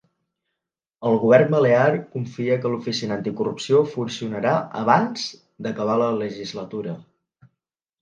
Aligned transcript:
El 1.09 1.17
govern 1.25 1.53
balear 1.55 1.91
confia 2.15 2.57
que 2.65 2.73
l’oficina 2.73 3.17
anticorrupció 3.19 3.85
funcionarà 3.93 4.57
abans 4.83 5.29
d’acabar 5.65 6.03
la 6.07 6.13
legislatura. 6.27 7.01